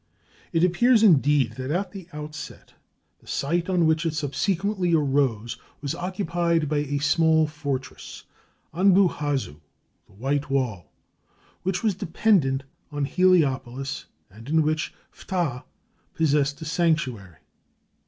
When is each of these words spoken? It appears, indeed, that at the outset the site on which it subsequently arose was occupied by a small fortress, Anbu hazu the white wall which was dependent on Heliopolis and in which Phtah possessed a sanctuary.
It 0.51 0.63
appears, 0.63 1.03
indeed, 1.03 1.57
that 1.57 1.69
at 1.69 1.91
the 1.91 2.07
outset 2.11 2.73
the 3.19 3.27
site 3.27 3.69
on 3.69 3.85
which 3.85 4.03
it 4.03 4.15
subsequently 4.15 4.95
arose 4.95 5.57
was 5.79 5.93
occupied 5.93 6.67
by 6.67 6.77
a 6.79 6.97
small 6.97 7.45
fortress, 7.45 8.23
Anbu 8.73 9.09
hazu 9.11 9.59
the 10.07 10.13
white 10.13 10.49
wall 10.49 10.91
which 11.61 11.83
was 11.83 11.93
dependent 11.93 12.63
on 12.91 13.05
Heliopolis 13.05 14.05
and 14.31 14.49
in 14.49 14.63
which 14.63 14.91
Phtah 15.13 15.65
possessed 16.15 16.59
a 16.63 16.65
sanctuary. 16.65 17.37